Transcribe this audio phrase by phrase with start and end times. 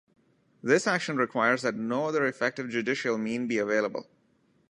[0.63, 4.07] This action requires that no other effective judicial mean be available.